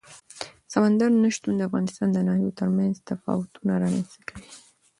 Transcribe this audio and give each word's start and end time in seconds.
سمندر 0.73 1.09
نه 1.23 1.29
شتون 1.35 1.53
د 1.57 1.61
افغانستان 1.69 2.07
د 2.11 2.17
ناحیو 2.27 2.57
ترمنځ 2.59 2.93
تفاوتونه 3.09 3.73
رامنځ 3.83 4.07
ته 4.13 4.19
کوي. 4.29 4.49